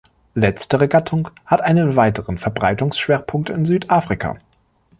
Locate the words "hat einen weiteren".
1.45-2.39